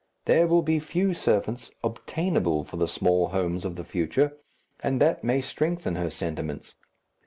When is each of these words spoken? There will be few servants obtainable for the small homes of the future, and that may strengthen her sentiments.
There 0.25 0.47
will 0.47 0.63
be 0.63 0.79
few 0.79 1.13
servants 1.13 1.69
obtainable 1.83 2.63
for 2.63 2.75
the 2.77 2.87
small 2.87 3.27
homes 3.27 3.63
of 3.63 3.75
the 3.75 3.83
future, 3.83 4.35
and 4.79 4.99
that 4.99 5.23
may 5.23 5.41
strengthen 5.41 5.95
her 5.95 6.09
sentiments. 6.09 6.73